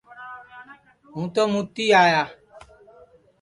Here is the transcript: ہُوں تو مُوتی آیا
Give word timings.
ہُوں 1.13 1.25
تو 1.33 1.41
مُوتی 1.51 1.85
آیا 2.01 2.23